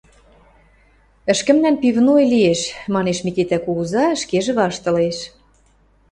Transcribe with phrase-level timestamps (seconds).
[1.31, 2.61] —Ӹшкӹмнӓн пивной лиэ-эш,—
[2.93, 5.17] манеш Микитӓ кугуза, ӹшкежӹ ваштылеш.